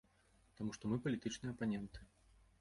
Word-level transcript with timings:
Таму 0.59 0.71
што 0.77 0.83
мы 0.93 0.97
палітычныя 1.03 1.53
апаненты. 1.57 1.99